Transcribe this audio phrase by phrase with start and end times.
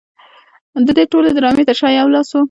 [0.85, 2.39] د دې ټولې ډرامې تر شا یو لاس و